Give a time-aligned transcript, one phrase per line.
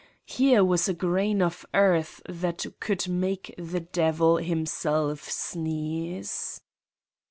[0.25, 6.59] Here was a grain of earth that could make the devil himself sneeze!